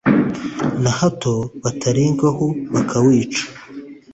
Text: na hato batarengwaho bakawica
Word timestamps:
na 0.83 0.91
hato 0.99 1.33
batarengwaho 1.63 2.45
bakawica 2.73 3.43